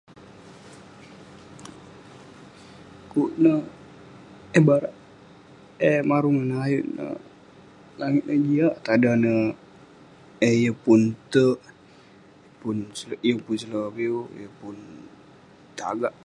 Kuk 3.11 3.31
neh 3.43 3.61
eh 4.57 4.63
barak 4.67 4.95
eh 5.89 5.99
marung 6.09 6.37
ineh 6.43 6.59
ayuk 6.65 6.85
neh- 6.97 7.23
langit 7.99 8.23
ineh 8.27 8.43
jiak, 8.47 8.73
tada 8.85 9.11
neh 9.23 9.41
eh 10.47 10.55
yeng 10.63 10.79
pun 10.83 11.01
terk. 11.33 11.57
Yeng 13.25 13.39
pun 13.45 13.55
seloviu, 13.61 14.17
yeng 14.39 14.53
pun 14.59 14.75
tagak. 15.79 16.13